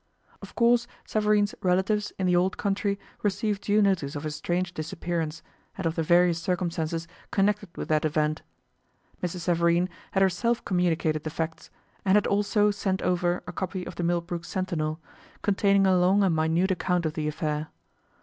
[0.41, 5.43] Of course Savareen's relatives in the old country received due notice of his strange disappearance,
[5.77, 8.41] and of the various circumstances connected with that event.
[9.21, 9.41] Mrs.
[9.41, 11.69] Savareen had herself communicated the facts,
[12.03, 14.99] and had also sent over a copy of the Millbrook Sentinel,
[15.43, 17.67] containing a long and minute account of the affair.